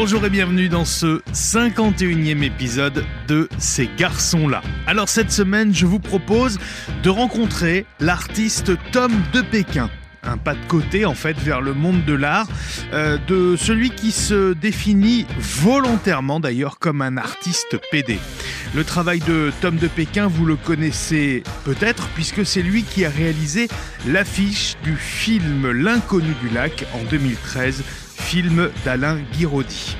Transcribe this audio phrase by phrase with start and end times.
[0.00, 4.62] Bonjour et bienvenue dans ce 51e épisode de Ces garçons-là.
[4.86, 6.60] Alors cette semaine, je vous propose
[7.02, 9.90] de rencontrer l'artiste Tom de Pékin
[10.22, 12.46] un pas de côté en fait vers le monde de l'art,
[12.92, 18.18] euh, de celui qui se définit volontairement d'ailleurs comme un artiste PD.
[18.74, 23.10] Le travail de Tom de Pékin, vous le connaissez peut-être puisque c'est lui qui a
[23.10, 23.68] réalisé
[24.06, 27.82] l'affiche du film L'inconnu du lac en 2013,
[28.28, 29.96] film d'Alain Guiraudy.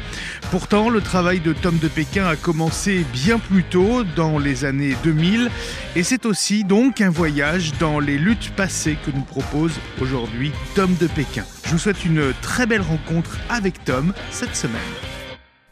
[0.51, 4.95] Pourtant, le travail de Tom de Pékin a commencé bien plus tôt, dans les années
[5.03, 5.51] 2000,
[5.97, 10.95] et c'est aussi donc un voyage dans les luttes passées que nous propose aujourd'hui Tom
[11.01, 11.45] de Pékin.
[11.65, 14.77] Je vous souhaite une très belle rencontre avec Tom cette semaine.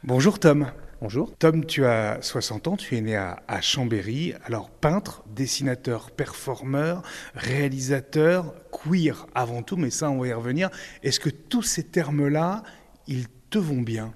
[0.03, 0.67] Bonjour Tom.
[1.03, 1.31] Bonjour.
[1.39, 4.33] Tom, tu as 60 ans, tu es né à, à Chambéry.
[4.47, 7.03] Alors, peintre, dessinateur, performeur,
[7.35, 10.71] réalisateur, queer avant tout, mais ça, on va y revenir.
[11.03, 12.63] Est-ce que tous ces termes-là,
[13.09, 14.15] ils te vont bien?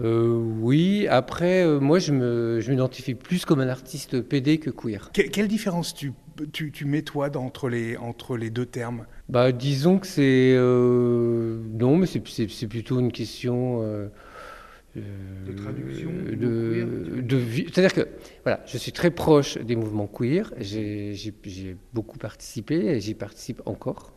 [0.00, 2.10] Euh, oui, après, euh, moi, je
[2.70, 5.10] m'identifie plus comme un artiste PD que queer.
[5.12, 6.14] quelle différence tu,
[6.52, 9.04] tu, mets, toi, entre les, entre les deux termes?
[9.28, 10.54] Bah, Disons que c'est...
[10.56, 13.82] Euh, non, mais c'est plutôt une question...
[14.96, 17.36] de traduction de,
[17.72, 18.08] C'est-à-dire que
[18.44, 24.12] voilà, je suis très proche des mouvements queer, j'ai beaucoup participé et j'y participe encore.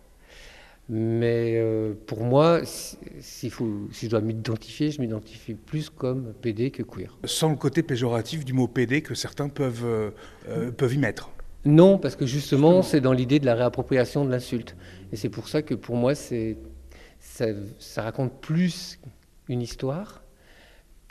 [0.91, 7.15] Mais euh, pour moi, si je dois m'identifier, je m'identifie plus comme PD que queer.
[7.25, 10.09] Sans le côté péjoratif du mot PD que certains peuvent, euh,
[10.49, 11.29] euh, peuvent y mettre
[11.63, 14.75] Non, parce que justement, c'est dans l'idée de la réappropriation de l'insulte.
[15.11, 17.45] Et c'est pour ça que pour moi, ça,
[17.77, 18.99] ça raconte plus
[19.47, 20.23] une histoire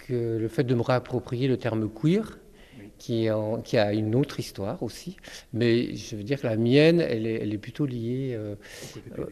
[0.08, 2.38] que le fait de me réapproprier le terme queer
[2.98, 5.16] qui, a une autre histoire aussi.
[5.52, 8.56] Mais je veux dire que la mienne, elle est, plutôt liée euh,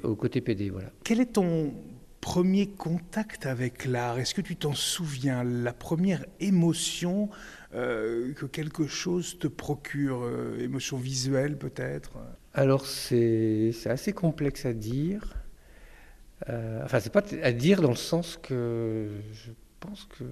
[0.02, 0.70] au, côté PD.
[0.70, 0.91] Voilà.
[1.04, 1.74] Quel est ton
[2.20, 4.19] premier contact avec l'art?
[4.19, 5.44] Est-ce que tu t'en souviens?
[5.44, 7.28] La première émotion
[7.75, 12.12] euh, que quelque chose te procure euh, Émotion visuelle peut-être?
[12.54, 15.34] Alors c'est assez complexe à dire.
[16.48, 19.50] enfin, c'est pas à dire dans le sens que je
[19.81, 20.25] pense que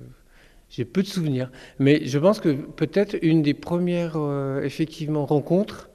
[0.77, 1.53] j'ai peu de souvenirs.
[1.79, 5.89] Mais je pense que peut-être une des premières, euh, effectivement, rencontres,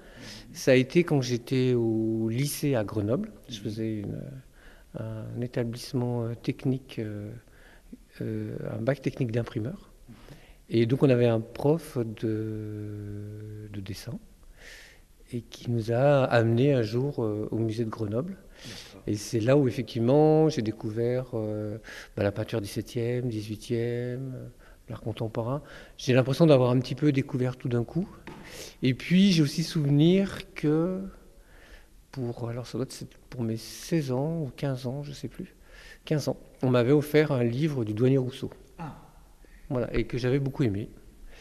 [0.54, 3.32] ça a été quand j'étais au lycée à Grenoble.
[3.50, 4.04] Je faisais
[4.98, 9.92] un établissement euh, technique, euh, un bac technique d'imprimeur.
[10.70, 14.18] Et donc on avait un prof de, de dessin
[15.34, 18.38] et qui nous a amenés un jour au musée de Grenoble.
[19.08, 24.20] Et c'est là où effectivement j'ai découvert bah, la peinture 17e, 18e,
[24.90, 25.62] l'art contemporain.
[25.98, 28.08] J'ai l'impression d'avoir un petit peu découvert tout d'un coup.
[28.82, 31.02] Et puis j'ai aussi souvenir que
[32.12, 35.28] pour, alors ça doit être pour mes 16 ans ou 15 ans, je ne sais
[35.28, 35.56] plus,
[36.06, 38.50] 15 ans, on m'avait offert un livre du douanier Rousseau.
[38.78, 38.96] Ah.
[39.70, 40.90] Voilà, et que j'avais beaucoup aimé.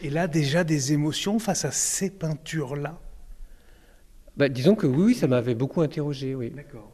[0.01, 2.99] Et là, déjà des émotions face à ces peintures-là?
[4.37, 6.51] Bah, Disons que oui, ça m'avait beaucoup interrogé, oui.
[6.51, 6.91] D'accord.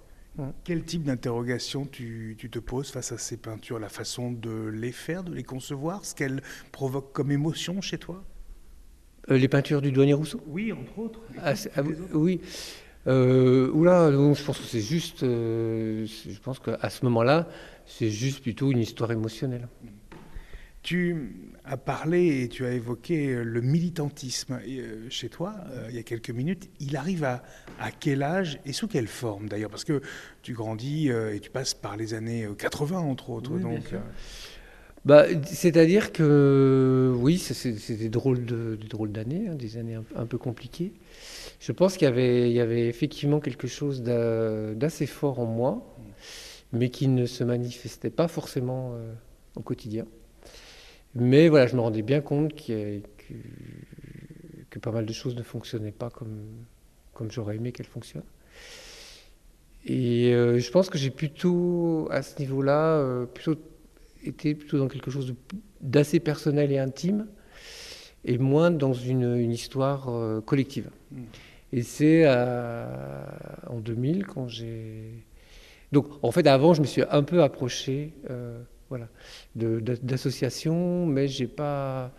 [0.64, 5.24] Quel type d'interrogation tu, te poses face à ces peintures La façon de les faire,
[5.24, 6.42] de les concevoir Ce qu'elles
[6.72, 8.24] provoquent comme émotion chez toi?
[9.32, 10.42] Euh, Les peintures du douanier Rousseau?
[10.48, 11.22] Oui, entre autres.
[11.42, 11.82] Ah, ah,
[12.14, 12.42] oui.
[13.08, 15.24] Euh, oula, je pense que c'est juste.
[15.24, 17.48] Euh, je pense qu'à ce moment-là,
[17.86, 19.68] c'est juste plutôt une histoire émotionnelle.
[20.86, 25.98] Tu as parlé et tu as évoqué le militantisme euh, chez toi euh, il y
[25.98, 26.70] a quelques minutes.
[26.80, 27.42] Il arrive à,
[27.80, 29.72] à quel âge et sous quelle forme d'ailleurs?
[29.72, 30.04] Parce que
[30.44, 33.58] tu grandis euh, et tu passes par les années 80 entre autres.
[33.58, 33.96] donc,
[35.06, 40.94] bah, C'est-à-dire que oui, c'est des drôles d'années, hein, des années un, peu compliquées.
[41.60, 45.98] Je pense qu'il y, y, avait effectivement quelque chose d'assez fort en moi,
[46.74, 48.96] mais qui ne se manifestait pas forcément
[49.56, 50.06] au quotidien.
[51.16, 53.00] Mais voilà, je me rendais bien compte que,
[54.70, 56.44] que, pas mal de choses ne fonctionnaient pas comme,
[57.14, 58.26] comme j'aurais aimé qu'elles fonctionnent.
[59.86, 63.56] Et euh, je pense que j'ai plutôt, à ce niveau-là, euh, plutôt
[64.26, 65.34] été plutôt dans quelque chose
[65.80, 67.28] d'assez personnel et intime,
[68.26, 70.90] et moins dans une, une histoire euh, collective.
[71.12, 71.24] Hmm.
[71.72, 75.26] Et c'est en 2000 quand j'ai...
[75.92, 78.14] Donc en fait, avant, je me suis un peu approché
[78.90, 79.08] voilà,
[79.56, 82.14] d'associations, mais j'ai pas,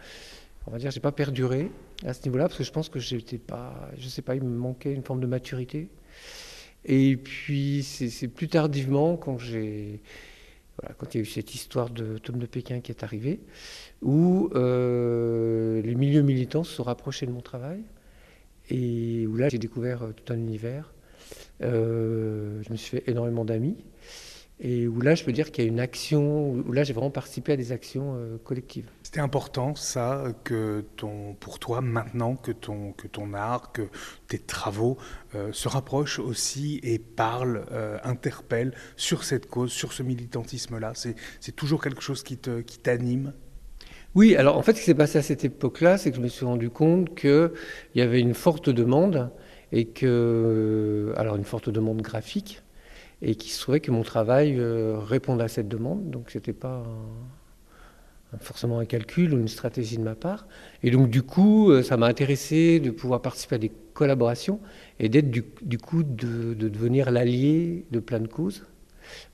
[0.66, 1.70] on va dire, j'ai pas perduré
[2.04, 4.56] à ce niveau-là parce que je pense que j'étais pas, je sais pas, il me
[4.56, 5.88] manquait une forme de maturité.
[6.84, 10.00] Et puis c'est plus tardivement quand j'ai,
[10.80, 13.40] voilà, quand il y a eu cette histoire de Tom de Pékin qui est arrivée,
[14.02, 17.82] où euh, les milieux militants se sont rapprochés de mon travail
[18.70, 20.92] et où là j'ai découvert euh, tout un univers.
[21.62, 23.76] Euh, je me suis fait énormément d'amis.
[24.58, 27.10] Et où là, je peux dire qu'il y a une action, où là, j'ai vraiment
[27.10, 28.88] participé à des actions euh, collectives.
[29.02, 33.82] C'était important, ça, que ton, pour toi, maintenant, que ton, que ton art, que
[34.28, 34.96] tes travaux
[35.34, 40.94] euh, se rapprochent aussi et parlent, euh, interpellent sur cette cause, sur ce militantisme-là.
[40.94, 43.40] C'est toujours quelque chose qui t'anime qui
[44.14, 46.28] oui, alors en fait, ce qui s'est passé à cette époque-là, c'est que je me
[46.28, 47.50] suis rendu compte qu'il
[47.94, 49.30] y avait une forte demande,
[49.72, 52.62] et que, alors une forte demande graphique,
[53.26, 56.10] et qu'il se trouvait que mon travail euh, répondait à cette demande.
[56.10, 56.84] Donc ce n'était pas
[58.40, 60.46] forcément un calcul ou une stratégie de ma part.
[60.84, 64.60] Et donc du coup, euh, ça m'a intéressé de pouvoir participer à des collaborations
[65.00, 65.42] et d'être du,
[65.78, 68.64] coup de, devenir l'allié de plein de causes,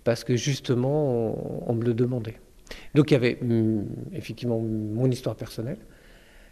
[0.05, 2.41] parce que justement, on, me le demandait.
[2.95, 3.85] Donc il y avait hum,
[4.15, 5.79] effectivement mon histoire personnelle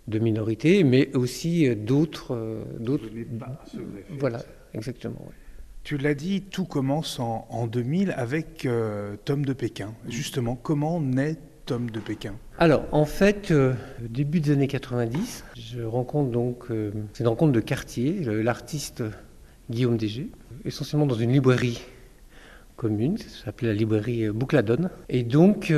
[0.09, 2.65] de minorité, mais aussi euh, d'autres...
[2.79, 3.07] d'autres
[4.19, 4.43] voilà,
[4.75, 5.25] exactement.
[5.83, 9.95] Tu l'as dit, tout commence en, 2000 avec euh, Tom de Pékin.
[10.09, 12.35] Justement, comment naît Tom de Pékin?
[12.59, 17.53] Alors, en fait, euh, début des années 90, je rencontre donc, euh, c'est une rencontre
[17.53, 19.03] de quartier, l'artiste
[19.71, 20.29] Guillaume Dégé,
[20.65, 21.81] essentiellement dans une librairie
[22.77, 24.91] commune, ça s'appelait la librairie Boucladonne.
[25.09, 25.73] Et donc,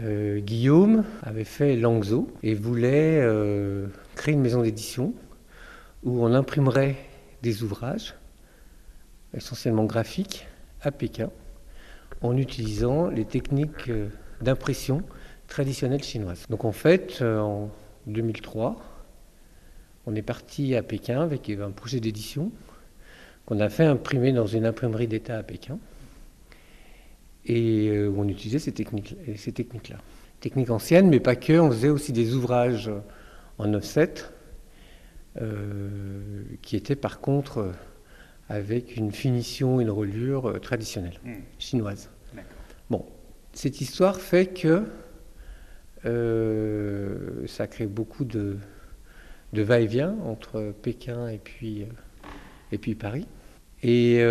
[0.00, 3.20] Guillaume avait fait Langzo et voulait
[4.14, 5.12] créer une maison d'édition
[6.04, 6.96] où on imprimerait
[7.42, 8.14] des ouvrages
[9.34, 10.46] essentiellement graphique,
[10.82, 11.30] à Pékin,
[12.22, 14.08] en utilisant les techniques euh,
[14.40, 15.02] d'impression
[15.48, 16.46] traditionnelles chinoises.
[16.48, 17.70] Donc en fait, euh, en
[18.06, 18.76] 2003,
[20.06, 22.50] on est parti à Pékin avec un projet d'édition
[23.46, 25.78] qu'on a fait imprimer dans une imprimerie d'État à Pékin
[27.46, 29.34] et euh, où on utilisait ces techniques-là.
[29.36, 29.92] Ces techniques,
[30.40, 32.90] techniques anciennes, mais pas que, on faisait aussi des ouvrages
[33.58, 34.14] en offset
[36.62, 37.72] qui étaient par contre
[38.50, 41.34] avec une finition, une reliure euh, traditionnelle, hmm.
[41.58, 42.10] chinoise.
[42.90, 43.06] Bon,
[43.52, 44.82] cette histoire fait que
[46.04, 48.56] euh, ça crée beaucoup de,
[49.52, 51.86] de va-et-vient entre Pékin et puis, euh,
[52.72, 53.28] et puis Paris.
[53.84, 54.22] Et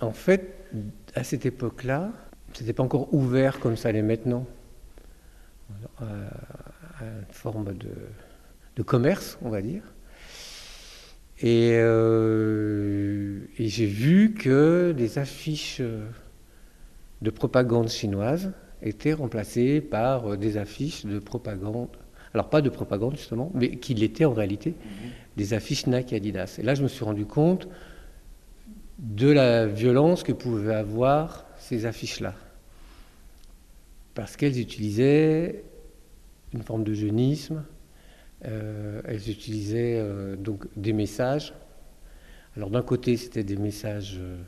[0.00, 0.66] en fait,
[1.14, 2.12] à cette époque-là,
[2.52, 4.46] c'était pas encore ouvert comme ça l'est maintenant,
[5.98, 6.04] à,
[7.00, 7.88] une forme de,
[8.76, 9.82] de commerce, on va dire.
[11.44, 15.80] Euh, et, j'ai vu que les affiches
[17.22, 18.52] de propagande chinoise
[18.82, 21.88] étaient remplacées par des affiches de propagande,
[22.34, 24.74] alors pas de propagande justement, mais qui l'étaient en réalité,
[25.36, 26.56] des affiches Nike et Adidas.
[26.58, 27.68] Et là, je me suis rendu compte
[28.98, 32.34] de la violence que pouvaient avoir ces affiches-là.
[34.14, 35.62] Parce qu'elles utilisaient
[36.52, 37.62] une forme de jeunisme,
[38.44, 41.52] euh, elles utilisaient euh, donc des messages.
[42.56, 44.40] Alors d'un côté, c'était des messages euh,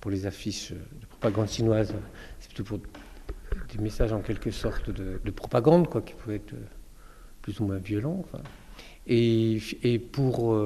[0.00, 1.94] pour les affiches de propagande chinoise,
[2.40, 6.54] c'est plutôt pour des messages en quelque sorte de, propagande, quoi, qui pouvaient être
[7.42, 8.24] plus ou moins violents.
[9.06, 10.58] Et, et, pour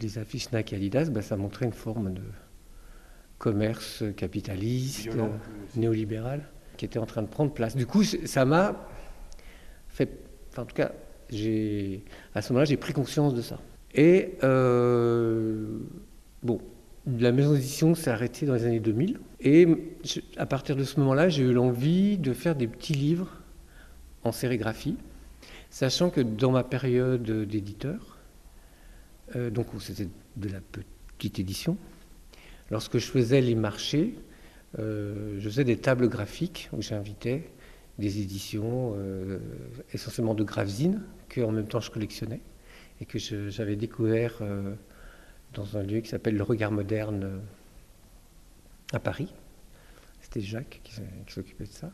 [0.00, 2.22] les affiches Nike Adidas, bah, ça montrait une forme de
[3.38, 5.08] commerce capitaliste,
[5.76, 7.76] néolibéral, qui était en train de prendre place.
[7.76, 8.88] Du coup, ça m'a
[9.88, 10.92] fait en tout cas,
[12.34, 13.58] à ce moment-là, j'ai pris conscience de ça.
[13.94, 15.78] Et euh,
[16.42, 16.60] bon,
[17.06, 19.18] la maison d'édition s'est arrêtée dans les années 2000.
[19.40, 19.66] Et
[20.36, 23.40] à partir de ce moment-là, j'ai eu l'envie de faire des petits livres
[24.22, 24.96] en sérigraphie,
[25.70, 28.18] sachant que dans ma période d'éditeur,
[29.36, 30.60] euh, donc c'était de la
[31.16, 31.76] petite édition,
[32.70, 34.14] lorsque je faisais les marchés,
[34.78, 37.50] euh, je faisais des tables graphiques où j'invitais
[38.00, 39.38] des éditions euh,
[39.92, 42.40] essentiellement de Gravesine, que en même temps je collectionnais
[43.00, 44.74] et que j'avais découvert euh,
[45.54, 47.38] dans un lieu qui s'appelle le Regard Moderne euh,
[48.92, 49.32] à Paris.
[50.20, 50.94] C'était Jacques qui,
[51.28, 51.92] s'occupait de ça.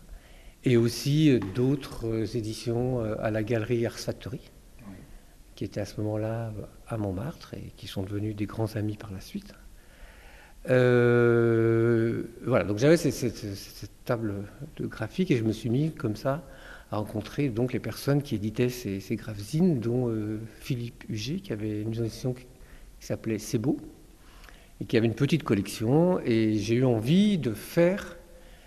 [0.65, 4.51] Et aussi d'autres éditions à la galerie Ars Factory,
[5.55, 6.53] qui était à ce moment-là
[6.89, 9.55] à Montmartre et qui sont devenus des grands amis par la suite.
[10.69, 14.35] Euh, voilà, donc j'avais cette, table
[14.77, 16.45] de graphique et je me suis mis comme ça
[16.93, 19.17] à rencontrer donc les personnes qui éditaient ces, ces
[19.61, 22.47] dont euh, Philippe Huget, qui avait une édition qui,
[23.01, 23.79] s'appelait C'est beau,
[24.81, 26.21] et qui avait une petite collection.
[26.21, 28.17] Et j'ai eu envie de faire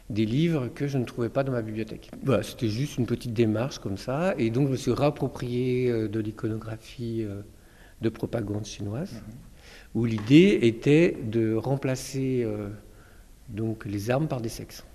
[0.10, 2.12] des livres que je ne trouvais pas dans ma bibliothèque.
[2.24, 4.34] Voilà, c'était juste une petite démarche comme ça.
[4.38, 7.26] Et donc je me suis rapproprié euh, de l'iconographie
[8.02, 9.14] de propagande chinoise.
[9.14, 9.49] Mhm
[9.96, 12.70] où l'idée était de remplacer euh,
[13.50, 14.86] donc les armes par des sexes.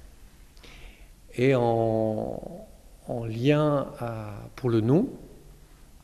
[1.36, 2.40] Et en,
[3.28, 3.88] lien
[4.56, 5.08] pour le nom,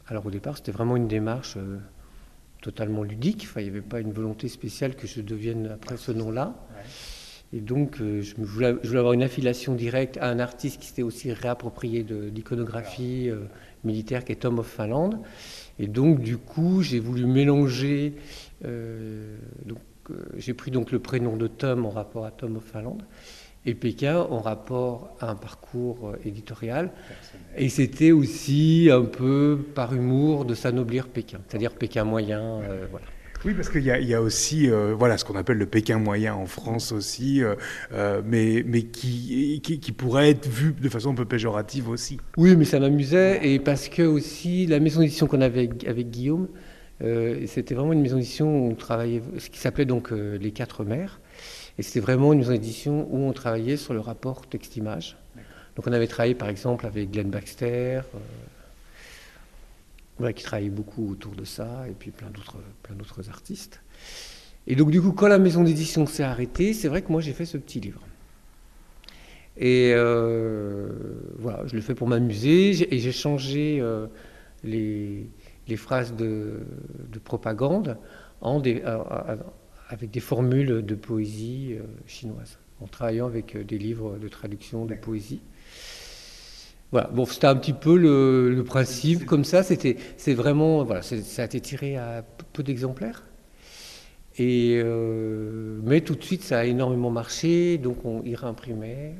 [0.06, 1.78] alors au départ c'était vraiment une démarche euh,
[2.60, 6.12] totalement ludique, enfin, il n'y avait pas une volonté spéciale que je devienne après ce
[6.12, 6.54] nom-là.
[7.52, 11.02] Et donc, je, voulais, je, voulais, avoir une affiliation directe à un artiste qui s'était
[11.02, 13.28] aussi réapproprié de l'iconographie
[13.82, 15.18] militaire, qui est Tom of Finland.
[15.80, 18.14] Et donc, du coup, j'ai voulu mélanger.
[18.62, 19.78] Donc,
[20.36, 22.98] j'ai pris donc le prénom de Tom en rapport à Tom of Finland
[23.66, 26.90] et Pékin en rapport à un parcours éditorial.
[27.56, 32.60] Et c'était aussi un peu par humour de s'anoblir Pékin, c'est-à-dire Pékin moyen.
[32.62, 33.06] Euh, voilà.
[33.44, 36.34] Oui, parce qu'il y, y, a aussi euh, voilà, ce qu'on appelle le Pékin moyen
[36.34, 41.24] en France aussi, euh, mais, mais qui, qui, pourrait être vu de façon un peu
[41.24, 42.18] péjorative aussi.
[42.36, 46.10] Oui, mais ça m'amusait, et parce que aussi la maison d'édition qu'on avait avec, avec
[46.10, 46.48] Guillaume,
[47.00, 51.20] c'était vraiment une maison d'édition où on travaillait, ce qui s'appelait donc Les Quatre Mères,
[51.78, 55.16] et c'était vraiment une maison d'édition où on travaillait sur le rapport texte-image.
[55.76, 58.02] Donc on avait travaillé par exemple avec Glenn Baxter,
[60.20, 63.80] euh, qui travaillait beaucoup autour de ça, et puis plein d'autres, plein d'autres artistes.
[64.66, 67.32] Et donc du coup, quand la maison d'édition s'est arrêtée, c'est vrai que moi j'ai
[67.32, 68.02] fait ce petit livre.
[69.56, 70.90] Et euh,
[71.38, 74.06] voilà, je le fais pour m'amuser, et j'ai changé euh,
[74.64, 75.26] les,
[75.68, 76.60] les, phrases de,
[77.10, 77.96] de propagande
[78.40, 78.82] en des,
[79.88, 81.76] avec des formules de poésie
[82.06, 85.40] chinoise, en travaillant avec des livres de traduction de poésie.
[86.92, 91.42] Voilà, bon, c'était un petit peu le, principe, comme ça, c'était, c'est vraiment, voilà, ça
[91.42, 93.22] a été tiré à peu d'exemplaires.
[94.38, 99.14] Et, euh, mais tout de suite, ça a énormément marché, donc on y réimprimait,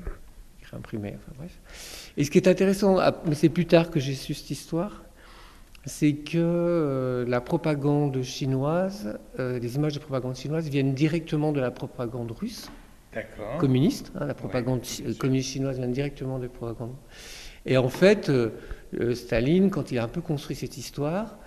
[0.63, 1.61] y réimprimait, enfin bref.
[2.17, 5.05] Et ce qui est intéressant, ah, c'est plus tard que j'ai su cette histoire,
[5.87, 11.61] c'est que euh, la propagande chinoise, euh, les images de propagande chinoise viennent directement de
[11.61, 12.71] la propagande russe,
[13.59, 14.13] communiste.
[14.15, 14.83] Hein, la propagande
[15.19, 16.95] communiste chinoise vient directement de la propagande.
[17.67, 18.51] Et en fait, euh,
[19.15, 21.39] Staline, quand il a un peu construit cette histoire,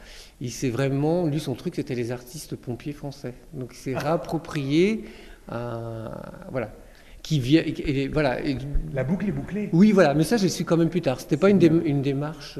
[0.41, 3.35] il s'est vraiment, lui, son truc, c'était les artistes pompiers français.
[3.53, 5.05] Donc il s'est réapproprié,
[5.47, 6.73] voilà,
[7.21, 7.63] qui vient,
[8.11, 8.39] voilà.
[8.93, 9.69] La boucle est bouclée.
[9.73, 11.19] Oui, voilà, mais ça, je suis quand même plus tard.
[11.19, 12.59] C'était pas une, une, démarche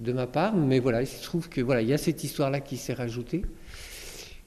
[0.00, 2.60] de ma part, mais voilà, il se trouve que voilà, il y a cette histoire-là
[2.60, 3.44] qui s'est rajoutée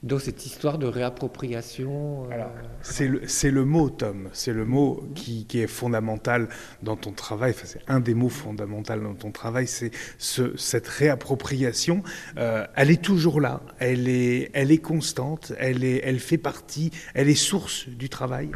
[0.04, 2.30] dans cette histoire de réappropriation.
[2.30, 2.44] Euh,
[2.82, 6.48] c'est le, le, mot, Tom, c'est le mot qui, qui, est fondamental
[6.82, 10.86] dans ton travail, enfin, c'est un des mots fondamentaux dans ton travail, c'est ce, cette
[10.86, 12.02] réappropriation.
[12.36, 16.90] Euh, elle est toujours là, elle est, elle est constante, elle, est, elle fait partie,
[17.14, 18.50] elle est source du travail.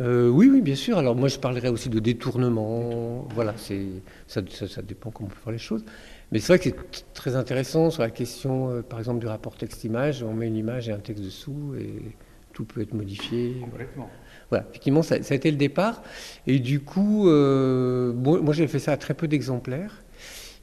[0.00, 0.98] Euh, oui, oui, bien sûr.
[0.98, 3.26] Alors moi, je parlerai aussi de détournement.
[3.34, 3.86] Voilà, c'est
[4.26, 5.84] ça, ça, ça, dépend comment on peut faire les choses.
[6.30, 9.56] Mais c'est vrai que c'est très intéressant sur la question, euh, par exemple, du rapport
[9.56, 10.22] texte-image.
[10.22, 12.14] On met une image et un texte dessous et
[12.52, 13.56] tout peut être modifié.
[13.60, 14.08] Complètement.
[14.50, 16.02] Voilà, effectivement, ça, a été le départ.
[16.46, 20.04] Et du coup, euh, moi, j'ai fait ça à très peu d'exemplaires.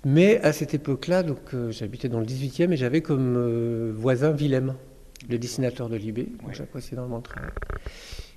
[0.07, 1.39] Mais à cette époque-là, donc
[1.71, 4.75] j'habitais dans le 18e et j'avais comme voisin Willem,
[5.27, 7.49] le dessinateur de Libé, que j'apprécie énormément le travail,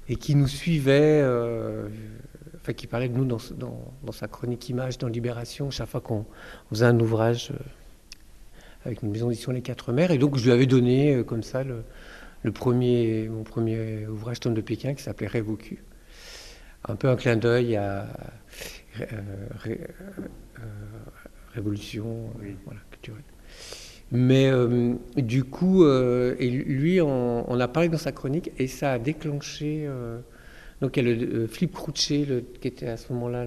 [0.08, 1.22] et qui nous suivait
[2.74, 6.24] qui parlait de nous dans, dans, sa chronique image dans Libération, chaque fois qu'on
[6.70, 7.58] faisait un ouvrage euh,
[8.84, 10.10] avec une maison d'édition Les Quatre Mers.
[10.10, 11.82] Et donc, je lui avais donné euh, comme ça le,
[12.42, 15.82] le, premier, mon premier ouvrage Tome de Pékin qui s'appelait Révocu.
[16.84, 18.06] Un peu un clin d'œil à
[19.00, 19.76] euh,
[21.54, 22.30] Révolution
[22.64, 23.22] voilà, culturelle.
[24.10, 24.50] Mais
[25.16, 29.86] du coup, et lui, on, on, a parlé dans sa chronique et ça a déclenché
[30.80, 33.46] donc il y a le euh, Philippe Crouchet, qui était à ce moment-là,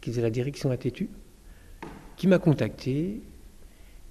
[0.00, 1.08] qui faisait la direction à Tétu,
[2.16, 3.22] qui m'a contacté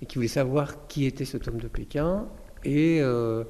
[0.02, 2.28] et qui voulait savoir qui était ce tome de Pékin.
[2.64, 3.44] Et euh,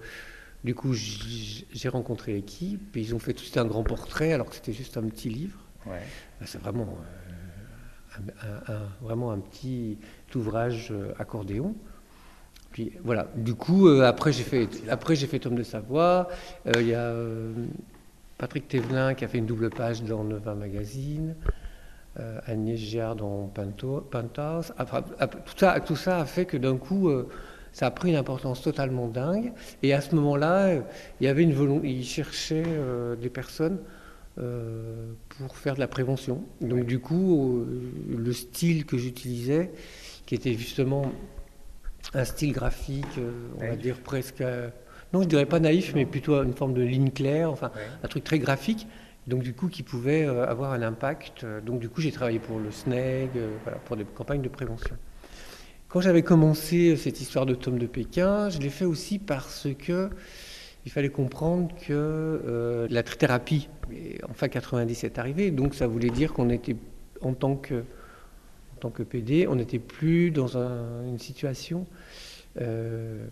[0.64, 4.56] du coup, j'ai rencontré l'équipe et ils ont fait tout un grand portrait alors que
[4.56, 5.60] c'était juste un petit livre.
[5.86, 6.02] Ouais.
[6.40, 6.98] Bah, c'est vraiment,
[8.43, 9.98] euh, un, vraiment un petit
[10.34, 11.75] ouvrage accordéon.
[12.72, 13.27] Puis voilà.
[13.36, 16.27] Du coup, après j'ai fait, après j'ai fait Tome de Savoie.
[16.65, 17.13] Il y a
[18.38, 21.36] Patrick Thévelin qui a fait une double page dans Nova Magazine,
[22.19, 24.74] euh, Agnès Giard dans Penthouse.
[24.77, 27.29] tout, ça, tout ça a fait que d'un coup, euh,
[27.72, 29.53] ça a pris une importance totalement dingue.
[29.84, 30.75] Et à ce moment-là,
[31.19, 32.03] il y avait une volonté,
[32.51, 33.79] euh, des personnes
[34.36, 36.44] pour faire de la prévention.
[36.62, 37.65] Donc du coup,
[38.10, 39.72] le style que j'utilisais,
[40.25, 41.12] qui était justement
[42.13, 43.20] un style graphique,
[43.58, 44.44] on va dire presque
[45.13, 47.72] non, je dirais pas naïf, mais plutôt une forme de ligne claire, enfin
[48.04, 48.88] un truc très graphique,
[49.27, 51.46] donc du coup qui pouvait euh, avoir un impact.
[51.65, 54.98] Donc du coup j'ai travaillé pour le SNEG, euh, pour des campagnes de prévention.
[55.88, 60.10] Quand j'avais commencé cette histoire de tome de Pékin, je l'ai fait aussi parce que
[60.86, 63.70] il fallait comprendre que euh, la trithérapie,
[64.27, 66.75] en fin 90 est arrivée, donc ça voulait dire qu'on était
[67.22, 67.84] en tant que
[68.75, 71.88] en tant que PD, on n'était plus dans une situation
[72.62, 73.25] euh,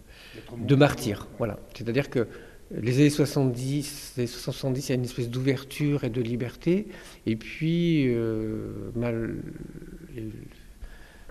[0.58, 1.28] de martyr.
[1.38, 1.60] Voilà.
[1.76, 2.28] C'est-à-dire que
[2.72, 6.88] les années 70, les 70, il y a une espèce d'ouverture et de liberté.
[7.26, 9.36] Et puis, euh, mal,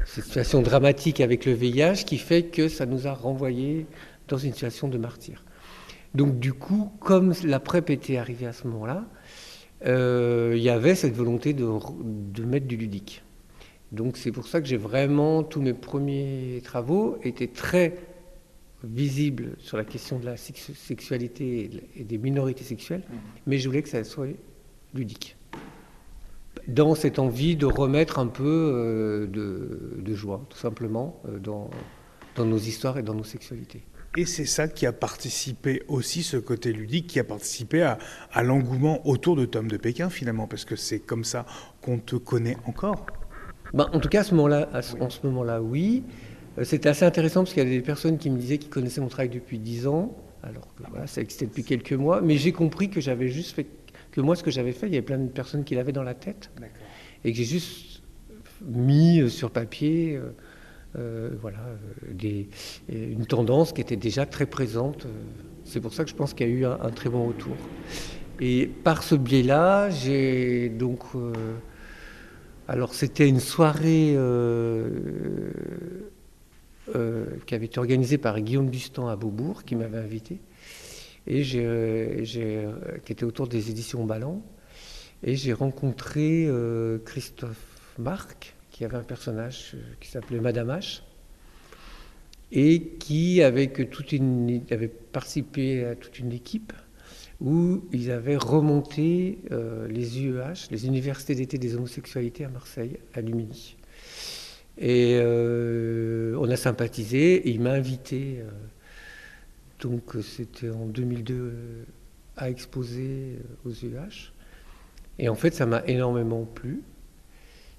[0.04, 3.86] cette situation dramatique avec le VIH qui fait que ça nous a renvoyés
[4.28, 5.42] dans une situation de martyr.
[6.14, 9.06] Donc, du coup, comme la PrEP était arrivée à ce moment-là,
[9.86, 11.66] euh, il y avait cette volonté de,
[12.02, 13.22] de mettre du ludique.
[13.92, 17.94] Donc, c'est pour ça que j'ai vraiment, tous mes premiers travaux étaient très
[18.84, 23.14] visible sur la question de la sexualité et des minorités sexuelles, mmh.
[23.46, 24.26] mais je voulais que ça soit
[24.94, 25.36] ludique.
[26.68, 31.70] Dans cette envie de remettre un peu euh, de, joie, tout simplement, euh, dans,
[32.36, 33.82] dans nos histoires et dans nos sexualités.
[34.16, 37.98] Et c'est ça qui a participé aussi, ce côté ludique, qui a participé à,
[38.32, 41.46] à l'engouement autour de Tom de Pékin, finalement, parce que c'est comme ça
[41.80, 43.06] qu'on te connaît encore.
[43.72, 44.68] Ben, en tout cas, à ce moment-là,
[45.00, 46.04] en ce moment-là, oui.
[46.58, 49.00] Euh, c'était assez intéressant parce qu'il y avait des personnes qui me disaient qu'ils connaissaient
[49.00, 52.52] mon travail depuis 10 ans, alors que voilà, ça existait depuis quelques mois, mais j'ai
[52.52, 53.66] compris que j'avais juste fait,
[54.10, 56.02] que moi ce que j'avais fait, il y avait plein de personnes qui l'avaient dans
[56.02, 56.50] la tête,
[57.24, 58.02] et que j'ai juste
[58.60, 60.32] mis euh, sur papier euh,
[60.94, 61.60] voilà,
[62.10, 62.48] des,
[62.88, 65.06] une tendance qui était déjà très présente.
[65.64, 67.56] C'est pour ça que je pense qu'il y a eu un, très bon retour.
[68.40, 71.00] Et par ce biais-là, j'ai donc...
[72.68, 74.16] alors c'était une soirée
[76.96, 80.40] euh, qui avait été organisé par Guillaume Bustan à Beaubourg, qui m'avait invité,
[81.28, 82.72] et euh, euh,
[83.04, 84.42] qui était autour des éditions Ballant.
[85.22, 86.50] Et j'ai rencontré
[87.04, 91.02] Christophe Marc, qui avait un personnage qui s'appelait Madame H,
[92.50, 96.72] et qui, avec toute une, avait participé à toute une équipe
[97.40, 99.38] où ils avaient remonté
[99.88, 103.76] les UEH, les universités d'été des homosexualités à Marseille, à Lumini.
[104.78, 108.50] Et euh, on a sympathisé et il m'a invité, euh,
[109.80, 111.84] donc c'était en 2002, euh,
[112.36, 114.32] à exposer aux UH.
[115.20, 116.82] Et en fait, ça m'a énormément plu.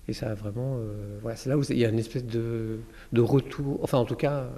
[0.07, 0.77] Et ça a vraiment.
[1.21, 2.79] voilà, c'est là où il y a une espèce de,
[3.13, 4.49] de, retour, enfin en tout cas,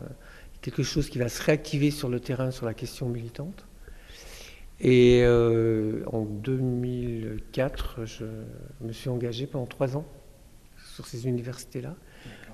[0.61, 3.65] quelque chose qui va se réactiver sur le terrain sur la question militante.
[4.79, 8.25] Et en 2004, je
[8.81, 10.05] me suis engagé pendant trois ans
[10.95, 11.95] sur ces universités-là.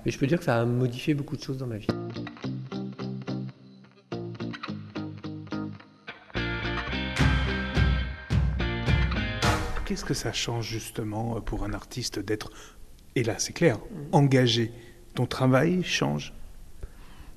[0.04, 1.86] Mais je peux dire que ça a modifié beaucoup de choses dans ma vie.
[9.84, 12.50] Qu'est-ce que ça change justement pour un artiste d'être,
[13.16, 13.78] et là c'est clair,
[14.12, 14.72] engagé
[15.14, 16.32] Ton travail change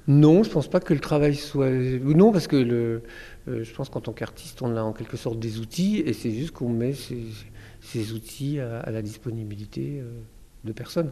[0.08, 1.72] non, je ne pense pas que le travail soit.
[1.72, 3.02] Non, parce que le,
[3.48, 6.32] euh, je pense qu'en tant qu'artiste, on a en quelque sorte des outils, et c'est
[6.32, 10.22] juste qu'on met ces, outils à, la disponibilité euh,
[10.64, 11.12] de personnes.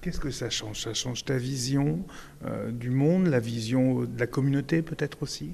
[0.00, 0.80] Qu'est-ce que ça change?
[0.80, 2.00] Ça change ta vision
[2.46, 5.52] euh, du monde, la vision de la communauté peut-être aussi?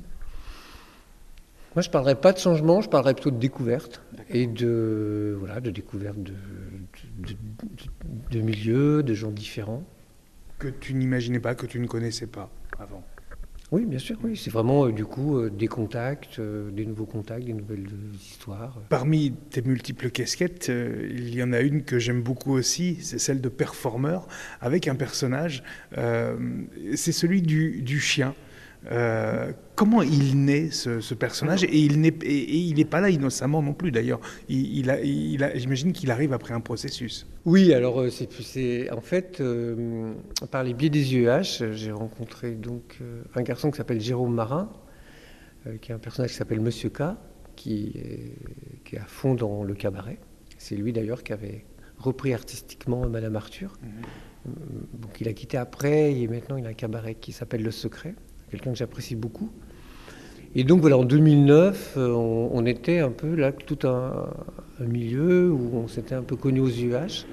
[1.75, 5.61] Moi, je ne parlerais pas de changement, je parlerais plutôt de découverte et de, voilà,
[5.61, 6.35] de découverte de,
[8.31, 9.85] de milieux, de gens différents.
[10.59, 13.05] Que tu n'imaginais pas, que tu ne connaissais pas avant
[13.73, 14.37] oui, bien sûr, oui.
[14.37, 18.77] C'est vraiment euh, du coup euh, des contacts, euh, des nouveaux contacts, des nouvelles histoires.
[18.89, 23.41] Parmi tes multiples casquettes, il y en a une que j'aime beaucoup aussi, c'est celle
[23.41, 24.27] de performeur,
[24.61, 25.63] avec un personnage,
[25.95, 28.35] c'est celui du chien.
[28.91, 31.65] Euh, comment il naît ce, personnage?
[31.65, 34.21] Et il n'est et, il pas là innocemment non plus d'ailleurs.
[34.49, 37.27] Il, il, j'imagine qu'il arrive après un processus.
[37.45, 40.15] Oui, alors euh, c'est, en fait euh,
[40.51, 43.01] par les biais des UEH, j'ai rencontré donc
[43.35, 44.71] un garçon qui s'appelle Jérôme Marin,
[45.83, 47.03] qui est un personnage qui s'appelle Monsieur K,
[47.57, 50.19] qui est, qui est à fond dans le cabaret.
[50.57, 51.65] C'est lui d'ailleurs qui avait
[51.99, 53.77] repris artistiquement Madame Arthur.
[53.83, 53.91] Mhm.
[54.95, 58.15] Donc il a quitté après et maintenant il a un cabaret qui s'appelle Le Secret
[58.51, 59.51] quelqu'un que j'apprécie beaucoup.
[60.57, 64.29] Et donc voilà, en 2009, euh, on, était un peu là, tout un,
[64.81, 67.25] milieu où on s'était un peu connu aux UH.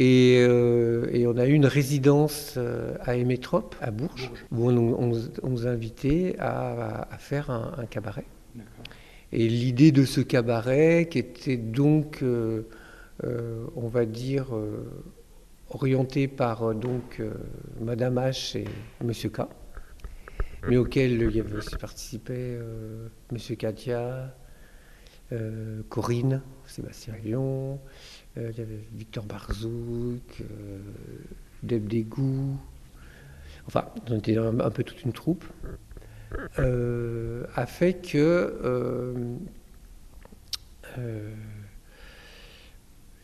[0.00, 5.66] Euh, et, on a eu une résidence euh, à Emétrope, à Bourges, où on, nous
[5.66, 8.24] a invités à, faire un, cabaret.
[9.32, 12.24] Et l'idée de ce cabaret, qui était donc,
[13.22, 14.46] on va dire,
[15.68, 17.20] orienté par donc
[17.82, 18.64] Madame H et
[19.04, 19.40] Monsieur K,
[20.66, 24.34] mais auquel il y avait aussi participé euh, Monsieur Katia,
[25.32, 27.80] euh, Corinne, Sébastien Lyon,
[28.36, 30.42] euh, il y avait Victor Barzouk,
[31.62, 32.56] Deb Degou,
[33.66, 35.44] enfin, on était un, peu toute une troupe,
[36.56, 39.38] a fait que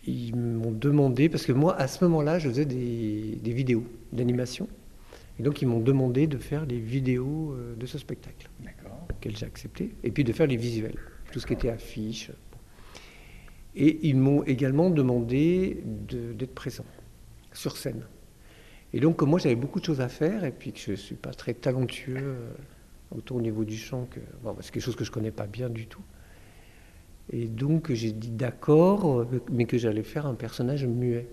[0.07, 4.69] ils m'ont demandé, parce que moi, à ce moment-là, je faisais des vidéos d'animation.
[5.39, 8.49] Et donc ils m'ont demandé de faire les vidéos euh, de ce spectacle.
[9.11, 10.97] Auquel j'ai accepté, et puis de faire les visuels,
[11.33, 12.31] tout ce qui était affiche.
[13.77, 16.85] Et ils m'ont également demandé d'être présent
[17.53, 18.05] sur scène.
[18.93, 20.97] Et donc, comme moi j'avais beaucoup de choses à faire, et puis que je ne
[20.97, 22.51] suis pas très talentueux, euh,
[23.11, 24.21] autant au niveau du chant que.
[24.43, 26.03] Bon, c'est quelque chose que je ne connais pas bien du tout.
[27.31, 31.29] Et donc, j'ai dit d'accord, euh, mais que j'allais faire un personnage muet.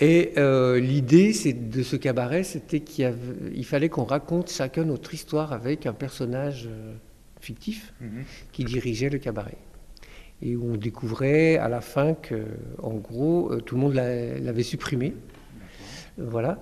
[0.00, 3.14] Et euh, l'idée de ce cabaret, c'était qu'il
[3.54, 6.68] il fallait qu'on raconte chacun notre histoire avec un personnage
[7.40, 8.24] fictif mhm.
[8.52, 9.58] qui dirigeait le cabaret
[10.42, 12.46] et où on découvrait à la fin que,
[12.82, 15.14] en gros, euh, tout le monde l'avait supprimé.
[16.16, 16.60] Voilà.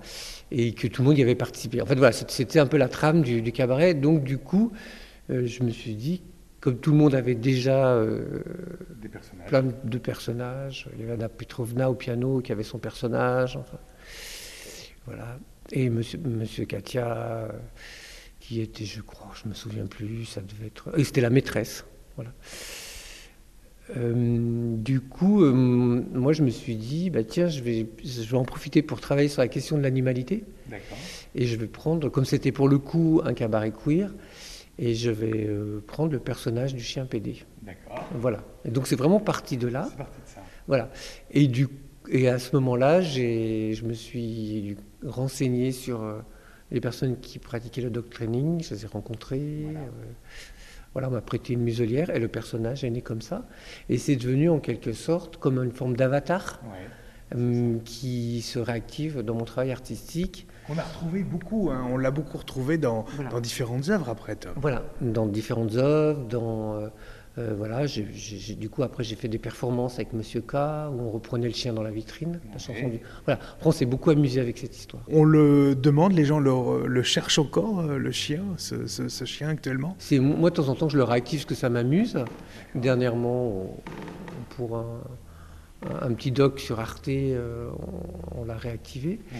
[0.50, 1.80] Et que tout le monde y avait participé.
[1.80, 3.94] En fait, voilà, c'était un peu la trame du, cabaret.
[3.94, 4.72] Donc, du coup,
[5.30, 6.22] euh, je me suis dit,
[6.60, 8.42] comme tout le monde avait déjà euh,
[9.46, 13.56] plein de personnages, il y avait Anna Petrovna au piano qui avait son personnage.
[13.56, 13.78] Enfin,
[15.06, 15.38] voilà.
[15.70, 17.48] Et monsieur, monsieur Katia,
[18.40, 20.98] qui était, je crois, je me souviens plus, ça devait être.
[20.98, 21.84] Et c'était la maîtresse.
[22.16, 22.32] Voilà.
[23.96, 28.36] Euh, du coup, euh, moi, je me suis dit, bah, tiens, je vais, je vais
[28.36, 30.44] en profiter pour travailler sur la question de l'animalité.
[31.34, 34.12] Et je vais prendre, comme c'était pour le coup un cabaret queer,
[34.78, 37.44] et je vais euh, prendre le personnage du chien PD.
[37.62, 38.08] D'accord.
[38.14, 38.44] Voilà.
[38.64, 39.86] Et donc, c'est vraiment parti de là.
[39.90, 40.42] C'est parti de ça.
[40.66, 40.90] Voilà.
[41.30, 41.68] Et, du,
[42.08, 46.22] et à ce moment-là, je me suis renseigné sur
[46.70, 48.62] les personnes qui pratiquaient le dog training.
[48.62, 49.66] Je les ai rencontrées.
[50.92, 53.46] Voilà, on m'a prêté une muselière et le personnage est né comme ça.
[53.88, 56.60] Et c'est devenu en quelque sorte comme une forme d'avatar
[57.34, 60.46] euh, qui se réactive dans mon travail artistique.
[60.68, 61.86] On a retrouvé beaucoup, hein.
[61.90, 64.36] on l'a beaucoup retrouvé dans, dans, différentes œuvres après.
[64.36, 64.52] Tom.
[64.56, 66.88] Voilà, dans différentes œuvres, dans euh,
[67.38, 71.46] euh, voilà, du coup, après, j'ai fait des performances avec Monsieur K, où on reprenait
[71.46, 72.40] le chien dans la vitrine.
[72.52, 73.00] La chanson du...
[73.26, 75.02] Voilà, on s'est beaucoup amusé avec cette histoire.
[75.08, 79.96] On le demande, les gens le, cherchent encore, euh, le chien, ce, chien actuellement?
[80.12, 82.18] Moi, de temps en temps, je le réactive parce que ça m'amuse.
[82.74, 83.76] Dernièrement,
[84.56, 87.70] pour un, petit doc sur Arte, euh,
[88.36, 89.38] on, l'a réactivé, mhm.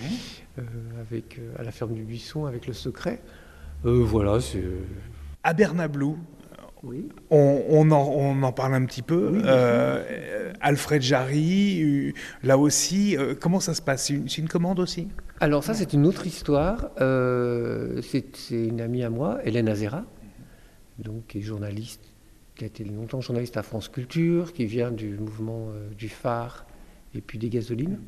[1.00, 3.20] Avec, à la ferme du Buisson, avec le secret.
[3.82, 4.64] voilà, c'est...
[5.44, 6.18] À Bernablou,
[7.30, 9.40] on, en, parle un petit peu.
[9.44, 14.06] Euh, Alfred Jarry, euh, là aussi, euh, comment ça se passe?
[14.06, 15.08] C'est une, commande aussi?
[15.40, 16.90] Alors ça, c'est une autre histoire.
[16.98, 20.04] c'est une amie à moi, Hélène Azera,
[20.98, 22.02] donc, qui est journaliste,
[22.56, 26.66] qui a été longtemps journaliste à France Culture, qui vient du mouvement du phare
[27.14, 27.98] et puis des gasolines,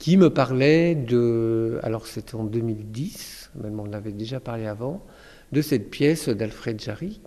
[0.00, 1.78] qui me parlait de...
[1.84, 5.06] Alors c'était en 2010, même on avait déjà parlé avant,
[5.52, 7.20] de cette pièce d'Alfred Jarry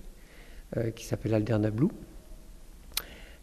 [0.76, 1.92] euh, qui s'appelle Alderna Blue,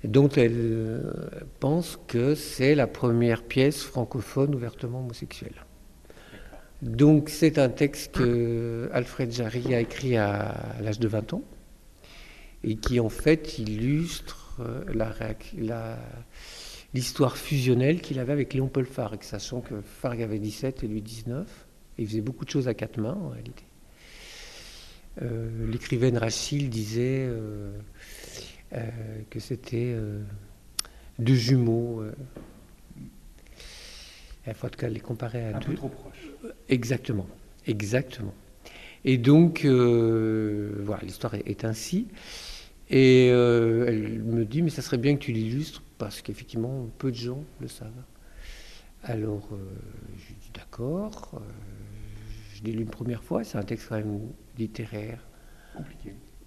[0.02, 1.12] dont elle euh,
[1.60, 5.64] pense que c'est la première pièce francophone ouvertement homosexuelle.
[6.82, 11.42] Donc c'est un texte que Alfred Jarry a écrit à l'âge de 20 ans
[12.64, 14.82] et qui en fait illustre euh,
[16.94, 21.02] l'histoire fusionnelle qu'il avait avec Léon Paul Fargue, sachant que Fargue avait 17 et lui
[21.02, 21.66] 19.
[21.98, 23.64] Et il faisait beaucoup de choses à quatre mains en réalité.
[25.22, 27.72] Euh, l'écrivaine Rachel disait euh,
[28.72, 28.88] euh,
[29.28, 29.94] que c'était
[31.18, 32.04] deux jumeaux.
[34.46, 35.66] Il faut les comparer à Un deux.
[35.68, 36.28] Peu trop proches.
[36.68, 37.26] Exactement,
[37.66, 38.34] exactement.
[39.04, 42.08] Et donc, voilà, l'histoire est, ainsi.
[42.88, 47.16] Et elle me dit, mais ça serait bien que tu l'illustres, parce qu'effectivement, peu de
[47.16, 48.02] gens le savent.
[49.04, 49.48] Alors,
[50.16, 51.40] je lui dis d'accord.
[52.54, 54.20] je l'ai lu une première fois, c'est un texte quand même
[54.58, 55.20] littéraire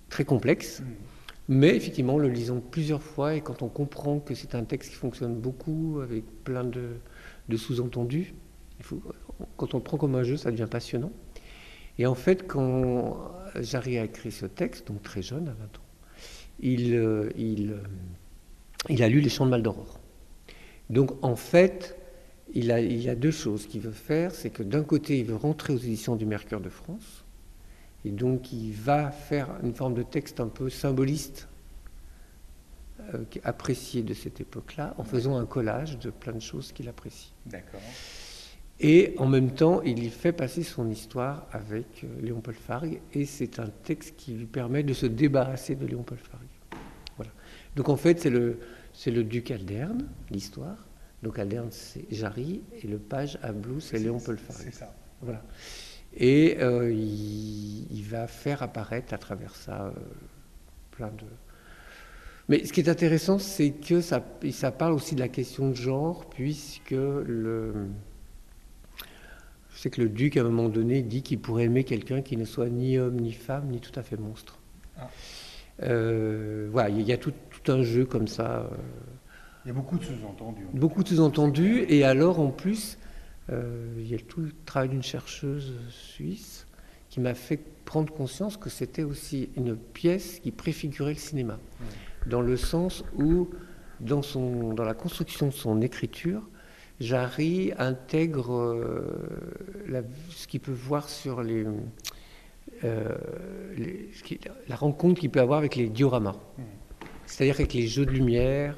[0.10, 0.82] très complexe.
[0.82, 0.86] Mm.
[1.50, 4.96] Mais effectivement, le lisant plusieurs fois et quand on comprend que c'est un texte qui
[4.96, 8.34] fonctionne beaucoup avec plein de, sous-entendus,
[9.58, 11.12] quand on le prend comme un jeu, ça devient passionnant.
[12.00, 15.84] Et en fait, quand j'arrive à écrire ce texte, donc très jeune, à 20 ans,
[16.60, 17.84] il, euh, il, euh,
[18.89, 20.00] il a lu Les Chants de Maldoror.
[20.89, 21.98] Donc en fait,
[22.54, 24.34] il, a, il a deux choses qu'il veut faire.
[24.34, 27.24] C'est que d'un côté, il veut rentrer aux éditions du Mercure de France,
[28.06, 31.48] et donc il va faire une forme de texte un peu symboliste,
[33.13, 37.34] euh, apprécié de cette époque-là, en faisant un collage de plein de choses qu'il apprécie.
[37.46, 37.82] D'accord.
[38.80, 43.00] Et en même temps, il y fait passer son histoire avec euh, Léon Paul Fargue,
[43.13, 46.43] et c'est un texte qui lui permet de se débarrasser de Léon Paul Fargue.
[47.76, 48.60] Donc en fait, c'est le,
[48.94, 50.88] c'est le duc Alderne, l'histoire.
[51.24, 54.62] Donc Alderne, c'est Jarry, et le page à Blue, c'est Léon Paul Fargue.
[54.66, 54.94] C'est ça.
[55.22, 55.42] Voilà.
[56.16, 59.92] Et euh, il, va faire apparaître à travers ça euh,
[60.92, 61.26] plein de...
[62.50, 65.76] Mais ce qui est intéressant, c'est que ça, ça parle aussi de la question de
[65.76, 67.88] genre, puisque le...
[69.74, 72.38] Je sais que le duc, à un moment donné, dit qu'il pourrait aimer quelqu'un qui
[72.38, 74.60] ne soit ni homme, ni femme, ni tout à fait monstre.
[75.00, 75.10] Ah.
[75.82, 78.62] Euh, voilà, il y a tout, tout un jeu comme ça.
[78.71, 78.76] euh,
[79.65, 80.63] Il y a beaucoup de sous-entendus.
[80.73, 81.86] beaucoup de sous-entendus.
[81.89, 82.97] Et alors, en plus,
[83.52, 86.67] euh, il y a tout le travail d'une chercheuse suisse
[87.10, 91.60] qui m'a fait prendre conscience que c'était aussi une pièce qui préfigurait le cinéma.
[92.28, 93.49] Dans le sens où,
[93.99, 96.41] dans, son, dans la construction de son écriture,
[96.99, 99.28] Jarry intègre euh,
[99.88, 101.65] la- ce qu'il peut voir sur les,
[102.84, 103.10] euh,
[104.67, 106.36] la rencontre qu'il peut avoir avec les dioramas.
[107.34, 108.76] C'est-à-dire avec les jeux de lumière,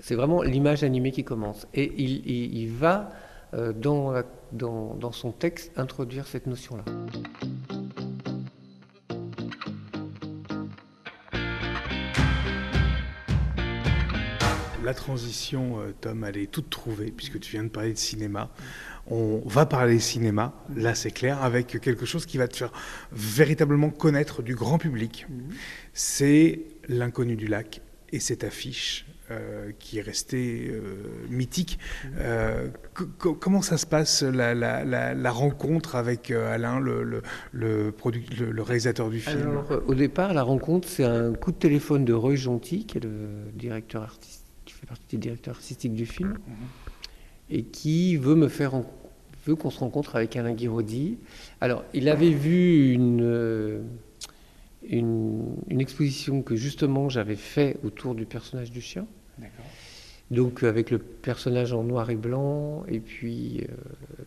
[0.00, 1.68] c'est vraiment l'image animée qui commence.
[1.72, 3.12] Et il, il- il va,
[3.54, 6.84] euh, dans, la- dans, dans son texte, introduire cette notion-là.
[14.84, 18.50] La transition, euh, Tom, elle est toute trouvée, puisque tu viens de parler de cinéma.
[19.06, 22.72] On va parler cinéma, là c'est clair, avec quelque chose qui va te faire
[23.12, 25.26] véritablement connaître du grand public.
[25.92, 27.80] C'est L'inconnu du lac
[28.12, 30.80] et cette affiche euh, qui est restée euh,
[31.30, 31.78] mythique.
[32.18, 37.02] Euh, co- co- comment ça se passe, la, la- la- la rencontre avec Alain, le,
[37.04, 37.22] le-
[37.52, 39.40] le réalisateur du film?
[39.40, 43.04] Alors, au départ, la rencontre, c'est un coup de téléphone de Roy Gentil, qui est
[43.04, 46.36] le directeur artistique, qui fait partie des directeurs artistiques du film,
[47.50, 48.86] et qui veut me faire ren-
[49.46, 51.18] veut qu'on se rencontre avec Alain Guiraudy.
[51.60, 53.82] Alors, il avait vu une,
[54.88, 59.06] une, une exposition que justement j'avais fait autour du personnage du chien.
[59.38, 59.64] D'accord.
[60.30, 63.74] Donc avec le personnage en noir et blanc, et puis euh,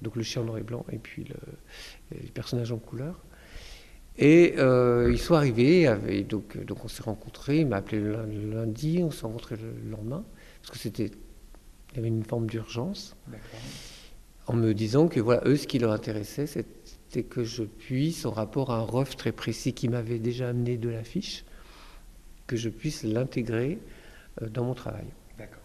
[0.02, 1.36] donc le chien en noir et blanc, et puis le,
[2.22, 3.24] le personnage en couleur.
[4.18, 8.14] Et euh, ils sont arrivés, avec, donc, donc on s'est rencontrés, il m'a appelé le
[8.14, 10.24] lun- le lundi, on s'est rencontrés le lendemain,
[10.62, 11.12] parce que c'était,
[11.92, 13.16] il y avait une forme d'urgence,
[14.48, 16.70] en me disant que voilà, eux, ce qui leur intéressait, c'était
[17.24, 20.90] que je puisse, en rapport à un ref très précis qui m'avait déjà amené de
[20.90, 21.46] l'affiche,
[22.48, 23.80] que je puisse l'intégrer
[24.42, 25.06] euh, dans mon travail
[25.38, 25.62] D'accord.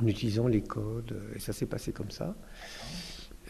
[0.00, 2.34] en utilisant les codes, euh, et ça s'est passé comme ça.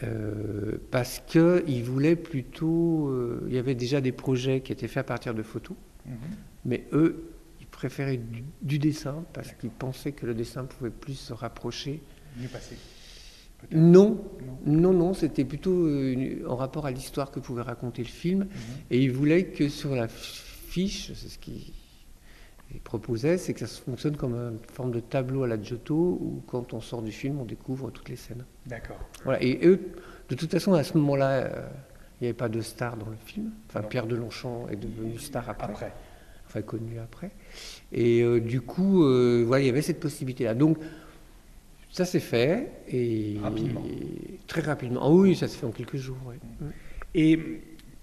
[0.03, 3.07] Euh, parce qu'ils voulaient plutôt.
[3.09, 6.15] euh, il y avait déjà des projets qui étaient faits à partir de photos, Mhm.
[6.65, 7.29] mais eux,
[7.61, 12.01] ils préféraient du, du dessin parce qu'ils pensaient que le dessin pouvait plus se rapprocher.
[12.37, 12.75] Mieux passé.
[13.71, 14.21] Non,
[14.65, 18.47] non, non, c'était plutôt euh, en rapport à l'histoire que pouvait raconter le film.
[18.91, 21.73] Et ils voulaient que sur la fiche, c'est ce qu'ils
[22.73, 26.41] ils proposaient, c'est que ça fonctionne comme une forme de tableau à la Giotto où
[26.47, 28.45] quand on sort du film, on découvre toutes les scènes.
[28.65, 28.97] D'accord.
[29.23, 29.43] Voilà.
[29.43, 29.79] Et eux,
[30.29, 31.67] de toute façon, à ce moment-là, euh,
[32.19, 33.51] il n'y avait pas de star dans le film.
[33.69, 33.87] Enfin, Non.
[33.89, 35.93] Pierre Delonchamp est devenu star après, Après.
[36.47, 37.29] enfin connu après.
[37.91, 40.55] Et euh, du coup, euh, voilà, il y avait cette possibilité-là.
[40.55, 40.77] Donc,
[41.93, 43.83] ça s'est fait et Rapidement.
[44.47, 45.01] très rapidement.
[45.03, 46.17] Ah oui, ça s'est fait en quelques jours.
[47.15, 47.39] Et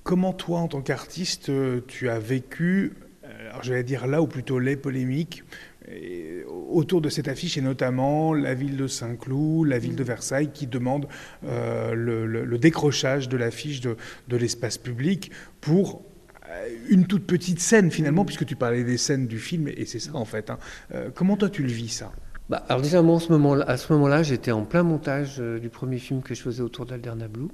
[0.04, 2.92] comment toi, en tant qu'artiste, euh, tu as vécu,
[3.24, 5.42] euh, alors j'allais dire là ou plutôt les polémiques
[5.90, 10.50] et autour de cette affiche et notamment la ville de Saint-Cloud, la ville de Versailles
[10.52, 11.08] qui demande
[11.44, 13.96] euh, le, le- le décrochage de l'affiche de,
[14.28, 16.04] de l'espace public pour
[16.48, 19.98] euh, une toute petite scène finalement, puisque tu parlais des scènes du film et c'est
[19.98, 20.50] ça en fait.
[20.50, 20.58] hein.
[20.94, 22.12] Euh, comment toi tu le vis ça?
[22.50, 25.60] Bah, alors déjà, moi, en ce moment à ce moment-là, j'étais en plein montage euh,
[25.60, 27.46] du premier film que je faisais autour d'Alderna Blue,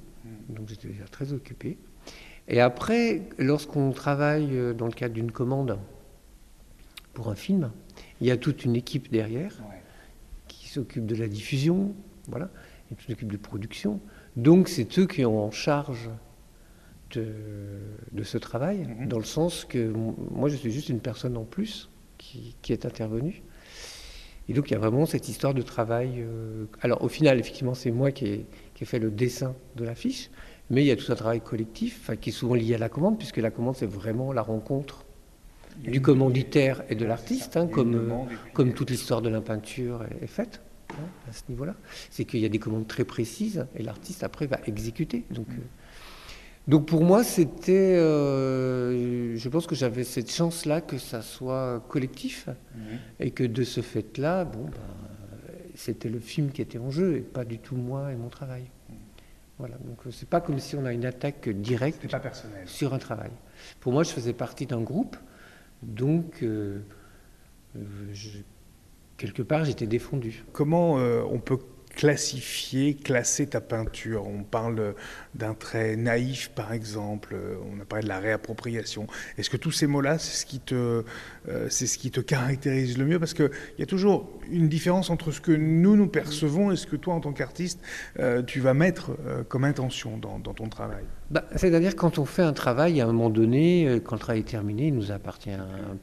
[0.49, 1.77] donc j'étais déjà très occupé.
[2.47, 5.77] Et après, lorsqu'on travaille euh, dans le cadre d'une commande
[7.13, 7.69] pour un film,
[8.21, 9.53] il y a toute une équipe derrière
[10.47, 11.93] qui s'occupe de la diffusion,
[12.27, 12.49] voilà,
[12.91, 13.99] et qui s'occupe de production.
[14.35, 16.09] Donc c'est eux qui ont en charge
[17.11, 17.25] de,
[18.13, 19.07] de ce travail, Mhm.
[19.09, 19.93] dans le sens que
[20.31, 23.43] moi je suis juste une personne en plus qui, qui est intervenue.
[24.49, 26.15] Et donc il y a vraiment cette histoire de travail.
[26.19, 29.83] euh, Alors au final, effectivement, c'est moi qui ai, qui ai fait le dessin de
[29.83, 30.29] l'affiche,
[30.69, 33.17] mais il y a tout un travail collectif qui est souvent lié à la commande,
[33.17, 35.03] puisque la commande c'est vraiment la rencontre
[35.83, 38.09] du commanditaire et de l'artiste, hein, comme, euh,
[38.53, 40.95] comme toute l'histoire de la peinture est, est faite hein,
[41.29, 41.75] à ce niveau-là.
[42.09, 45.25] C'est qu'il y a des commandes très précises et l'artiste après va exécuter.
[45.29, 45.61] Donc, euh,
[46.67, 52.49] donc pour moi, c'était, euh, je pense que j'avais cette chance-là que ça soit collectif
[53.19, 54.71] et que de ce fait-là, bon, ben,
[55.75, 58.63] c'était le film qui était en jeu et pas du tout moi et mon travail.
[59.59, 62.61] Voilà, donc euh, c'est pas comme si on a une attaque directe pas personnel.
[62.67, 63.31] sur un travail.
[63.79, 65.15] Pour moi, je faisais partie d'un groupe,
[65.81, 66.79] donc euh,
[67.75, 67.79] euh,
[68.13, 68.39] je-
[69.17, 70.43] quelque part, j'étais défendu.
[70.51, 71.57] Comment euh, on peut
[71.97, 74.27] classifier, classer ta peinture.
[74.27, 74.93] On parle
[75.33, 77.35] d'un trait naïf, par exemple.
[77.69, 79.07] On a parlé de la réappropriation.
[79.37, 81.03] Est-ce que tous ces mots-là, c'est ce qui te,
[81.49, 83.19] euh, c'est ce qui te caractérise le mieux?
[83.19, 86.85] Parce qu'il y a toujours une différence entre ce que nous nous percevons et ce
[86.85, 87.81] que toi, en tant qu'artiste,
[88.19, 91.03] euh, tu vas mettre euh, comme intention dans, ton travail.
[91.31, 94.47] Bah, c'est-à-dire quand on fait un travail, à un moment donné, quand le travail est
[94.47, 95.49] terminé, il nous appartient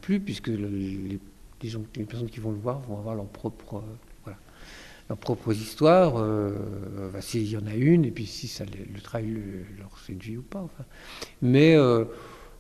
[0.01, 3.83] plus, puisque gens, les personnes qui vont le voir vont avoir leur propre
[5.09, 6.53] leurs propres histoires, euh,
[7.21, 9.37] s'il y en a une, et puis si ça, le, travail
[9.79, 10.67] leur séduit ou pas.
[11.43, 12.05] Mais euh,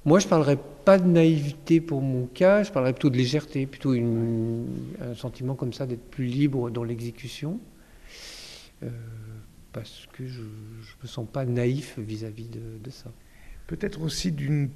[0.04, 3.66] moi, je ne parlerais pas de naïveté pour mon cas, je parlerais plutôt de légèreté,
[3.66, 7.58] plutôt un sentiment comme ça d'être plus libre dans l'exécution,
[8.82, 8.90] euh,
[9.72, 13.10] parce que je ne me sens pas naïf vis-à-vis de ça.
[13.66, 14.68] Peut-être aussi d'une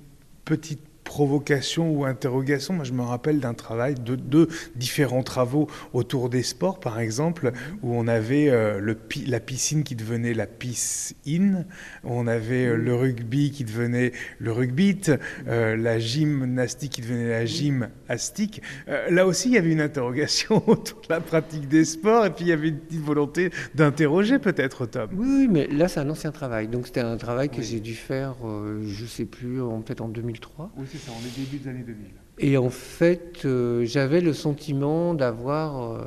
[0.47, 2.75] petite provocation ou interrogation.
[2.75, 7.53] Moi, je me rappelle d'un travail, de deux différents travaux autour des sports, par exemple,
[7.83, 11.67] où on avait euh, le, la piscine qui devenait la piscine,
[12.05, 15.01] on avait euh, le rugby qui devenait le rugby,
[15.49, 18.61] euh, la gymnastique qui devenait la gymnastique.
[18.87, 22.45] là aussi, il y avait une interrogation autour de la pratique des sports, et puis
[22.45, 25.09] il y avait une petite volonté d'interroger peut-être Tom.
[25.15, 26.69] Oui, mais là, c'est un ancien travail.
[26.69, 30.71] Donc, c'était un travail que j'ai dû faire, je ne sais plus, peut-être en 2003.
[30.77, 32.07] Oui, c'est ça, on est début des années 2000.
[32.41, 36.03] Et en fait, euh, j'avais le sentiment d'avoir euh,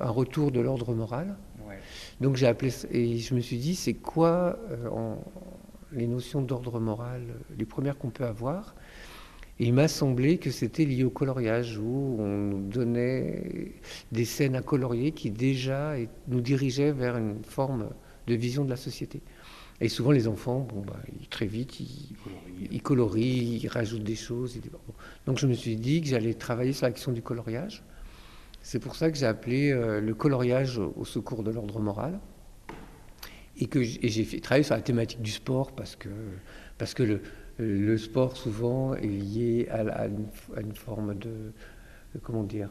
[0.00, 1.36] un retour de l'ordre moral.
[2.18, 5.14] Donc j'ai appelé et je me suis dit, c'est quoi euh,
[5.92, 7.20] les notions d'ordre moral,
[7.58, 8.74] les premières qu'on peut avoir?
[9.60, 13.72] Et il m'a semblé que c'était lié au coloriage, où on nous donnait
[14.12, 15.94] des scènes à colorier qui déjà
[16.28, 17.90] nous dirigeaient vers une forme
[18.26, 19.20] de vision de la société.
[19.80, 20.96] Et souvent, les enfants, bon, bah,
[21.30, 24.58] très vite, ils, colorient, ils rajoutent des choses.
[25.26, 27.82] Donc, je me suis dit que j'allais travailler sur la question du coloriage.
[28.62, 32.18] C'est pour ça que j'ai appelé euh, le coloriage au secours de l'ordre moral.
[33.58, 36.10] Et que j'ai fait travailler sur la thématique du sport parce que,
[36.76, 37.22] parce que le,
[37.58, 41.52] le sport, souvent, est lié à, une, forme de.
[42.22, 42.70] Comment dire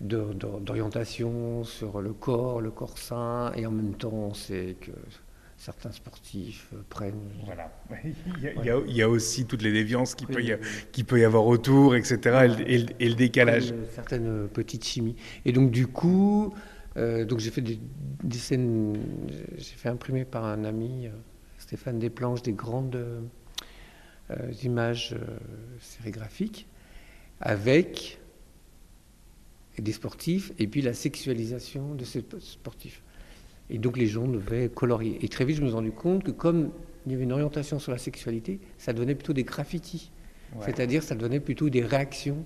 [0.00, 4.90] d'orientation sur le corps, le corps sain, et en même temps, on sait que
[5.64, 7.30] certains sportifs euh, prennent.
[7.46, 7.72] Voilà.
[8.04, 10.54] Il y, a, aussi toutes les déviances qui, peut, y
[10.92, 13.72] qui peut y avoir autour, etc., et, le, décalage.
[13.94, 15.16] certaines petites chimies.
[15.46, 16.52] Et donc, du coup,
[16.98, 17.78] euh, donc j'ai fait des,
[18.32, 18.98] scènes,
[19.56, 21.10] j'ai fait imprimer par un ami, euh,
[21.56, 23.02] Stéphane Desplanches, des grandes
[24.62, 25.14] images
[25.80, 26.66] sérigraphiques
[27.40, 28.18] avec
[29.78, 33.02] des sportifs et puis la sexualisation de ces sportifs.
[33.70, 35.18] Et donc les gens devaient colorier.
[35.22, 36.70] Et très vite, je me suis rendu compte que comme
[37.06, 40.10] il y avait une orientation sur la sexualité, ça donnait plutôt des graffitis.
[40.60, 42.44] C'est-à-dire, ça donnait plutôt des réactions.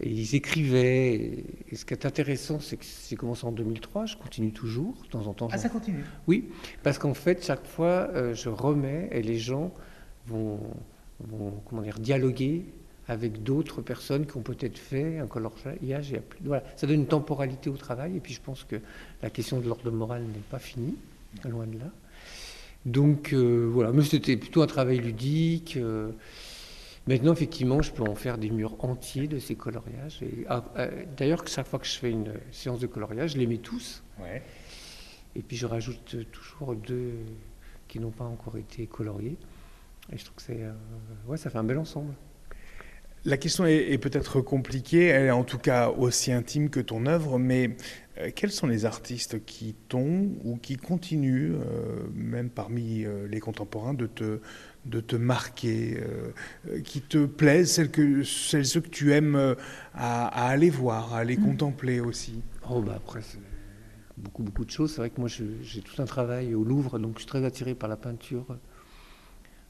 [0.00, 1.44] Et ils écrivaient.
[1.70, 5.08] Et ce qui est intéressant, c'est que j'ai commencé en 2003, je continue toujours, de
[5.08, 5.48] temps en temps.
[5.50, 6.48] Ah, ça continue Oui,
[6.82, 9.72] parce qu'en fait, chaque fois, euh, je remets et les gens
[10.26, 10.60] vont,
[11.20, 12.66] vont comment dire, dialoguer
[13.08, 16.14] avec d'autres personnes qui ont peut-être fait un coloriage.
[16.44, 16.64] Voilà.
[16.76, 18.16] Ça donne une temporalité au travail.
[18.16, 18.76] Et puis je pense que
[19.22, 20.96] la question de l'ordre moral n'est pas finie,
[21.44, 21.90] loin de là.
[22.84, 25.76] Donc euh, voilà, mais c'était plutôt un travail ludique.
[25.76, 26.12] Euh.
[27.06, 30.20] maintenant, effectivement, je peux en faire des murs entiers de ces coloriages.
[30.48, 33.58] Ah, euh, d'ailleurs, chaque fois que je fais une séance de coloriage, je les mets
[33.58, 34.02] tous.
[34.20, 34.42] Ouais.
[35.34, 37.12] Et puis je rajoute toujours deux
[37.88, 39.36] qui n'ont pas encore été coloriés.
[40.12, 40.60] Et je trouve que c'est,
[41.26, 42.14] ouais, ça fait un bel ensemble.
[43.26, 47.40] La question est, peut-être compliquée, elle est en tout cas aussi intime que ton œuvre,
[47.40, 47.76] mais
[48.18, 53.40] euh, quels sont les artistes qui t'ont ou qui continuent, euh, même parmi euh, les
[53.40, 54.38] contemporains, de te,
[54.84, 56.00] de te marquer,
[56.84, 59.56] qui te plaisent, celles, que, celles ceux que tu aimes
[59.92, 61.44] à, aller voir, à aller mmh.
[61.44, 62.42] contempler aussi?
[62.70, 63.40] Oh bah après, c'est
[64.16, 64.92] beaucoup, beaucoup de choses.
[64.92, 67.74] C'est vrai que moi j'ai tout un travail au Louvre, donc je suis très attiré
[67.74, 68.56] par la peinture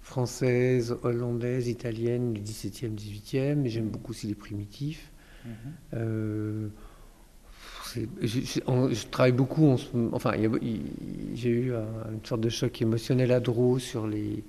[0.06, 5.10] française, hollandaise, italienne du 17e, 18e, mais j'aime beaucoup aussi les primitifs.
[5.44, 5.52] Mhm.
[5.94, 6.68] Euh,
[8.22, 9.76] je, travaille beaucoup,
[10.12, 10.34] enfin,
[11.34, 14.44] j'ai eu une sorte de choc émotionnel à Dreux sur les,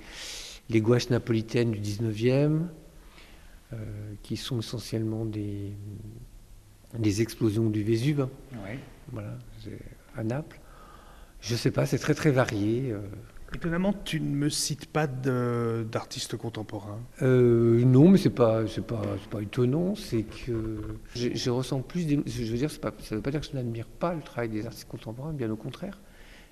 [0.70, 2.68] les gouaches napolitaines du 19e,
[3.74, 3.78] euh,
[4.22, 5.72] qui sont essentiellement des,
[7.00, 8.28] des explosions du Vésuve,
[9.12, 9.38] voilà,
[10.16, 10.60] à Naples.
[11.42, 12.92] Je sais pas, c'est très très varié.
[12.92, 13.00] Euh.
[13.56, 17.00] Étonnamment, tu ne me cites pas d'artistes contemporains.
[17.22, 19.96] Euh, non, mais c'est pas, c'est pas, pas étonnant.
[19.96, 22.08] C'est que je, ressens plus.
[22.26, 24.50] je veux dire, pas, ça ne veut pas dire que je n'admire pas le travail
[24.50, 26.02] des artistes contemporains, bien au contraire.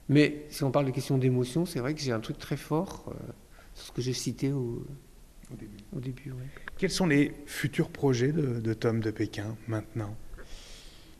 [0.07, 3.05] Mais si on parle de questions d'émotion, c'est vrai que j'ai un truc très fort
[3.07, 3.31] euh,
[3.73, 4.85] sur ce que j'ai cité au,
[5.51, 5.77] début.
[5.95, 6.33] Au début
[6.77, 10.15] Quels sont les futurs projets de, de Tom de Pékin maintenant?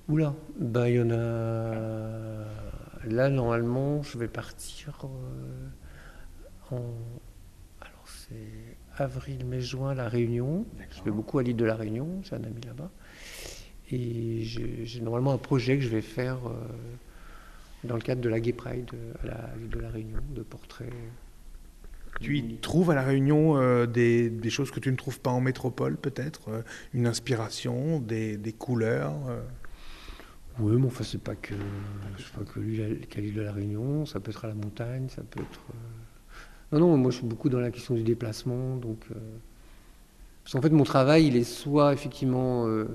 [0.08, 2.46] Oula, ben il y en a
[3.06, 6.82] Là, normalement, je vais partir euh, en.
[7.82, 10.66] Alors, c'est avril, mai, juin, La Réunion.
[10.90, 12.90] Je vais beaucoup à l'île de La Réunion, j'ai un ami là-bas.
[13.92, 16.54] Et j'ai normalement un projet que je vais faire euh,
[17.84, 18.90] dans le cadre de la Gay Pride
[19.30, 20.92] à l'île de La Réunion, de portraits.
[22.22, 25.30] Tu y trouves à La Réunion euh, des, des, choses que tu ne trouves pas
[25.30, 29.20] en métropole, peut-être Une inspiration, des, des couleurs
[30.60, 31.54] oui, mais enfin, c'est pas que,
[32.34, 35.60] pas que l'île de la Réunion, ça peut être à la montagne, ça peut être.
[35.70, 39.00] Euh, non, non, moi je suis beaucoup dans la question du déplacement, donc.
[39.12, 39.16] Euh,
[40.44, 42.68] parce qu'en fait, mon travail, il est soit effectivement.
[42.68, 42.86] Euh,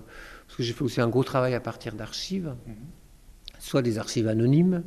[0.46, 2.74] parce que j'ai fait aussi un gros travail à partir d'archives, mhm.
[3.58, 4.82] soit des archives anonymes,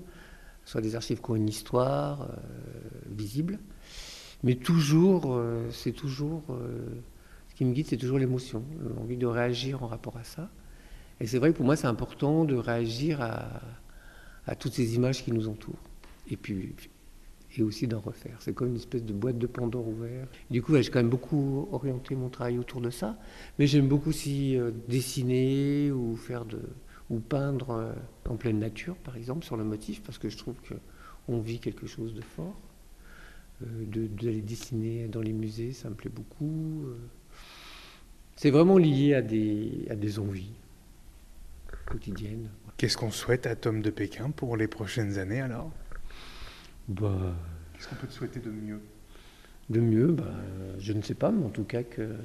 [0.65, 2.29] soit des archives qui ont une histoire
[3.09, 3.59] visible,
[4.41, 6.43] mais toujours, c'est toujours.
[7.49, 8.63] ce qui me guide, c'est toujours l'émotion,
[8.97, 10.49] l'envie de réagir en rapport à ça.
[11.19, 15.31] Et c'est vrai que pour moi, c'est important de réagir à, toutes ces images qui
[15.31, 15.75] nous entourent.
[16.29, 16.75] Et puis,
[17.57, 18.37] et aussi d'en refaire.
[18.39, 20.29] C'est comme une espèce de boîte de Pandore ouverte.
[20.49, 23.17] Du coup, j'ai quand même beaucoup orienté mon travail autour de ça.
[23.59, 26.61] Mais j'aime beaucoup aussi euh, dessiner ou faire de,
[27.09, 27.93] ou peindre euh,
[28.27, 30.55] en pleine nature, par exemple, sur le motif, parce que je trouve
[31.27, 32.59] qu'on vit quelque chose de fort.
[33.61, 36.85] Euh, D'aller dessiner dans les musées, ça me plaît beaucoup.
[38.35, 40.53] C'est vraiment lié à des, à des envies
[41.93, 42.49] quotidienne.
[42.77, 45.71] Qu'est-ce qu'on souhaite à Tom de Pékin pour les prochaines années alors?
[46.87, 47.35] Bah,
[47.73, 48.79] Qu'est-ce qu'on peut te souhaiter de mieux?
[49.69, 50.33] De mieux, bah,
[50.79, 52.15] je ne sais pas, mais en tout cas que,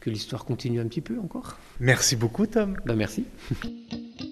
[0.00, 1.58] que l'histoire continue un petit peu encore.
[1.80, 2.78] Merci beaucoup Tom.
[2.86, 3.26] Bah, merci.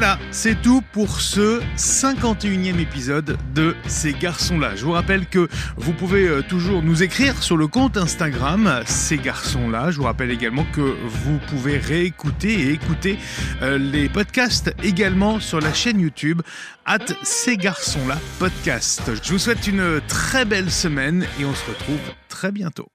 [0.00, 4.76] Voilà, c'est tout pour ce 51e épisode de Ces garçons-là.
[4.76, 9.16] Je vous rappelle que vous pouvez euh, toujours nous écrire sur le compte Instagram Ces
[9.16, 9.90] garçons-là.
[9.90, 13.18] Je vous rappelle également que vous pouvez réécouter et écouter
[13.62, 16.42] euh, les podcasts également sur la chaîne YouTube
[16.86, 19.02] at Ces garçons-là podcast.
[19.20, 22.88] Je vous souhaite une très belle semaine et on se retrouve très bientôt.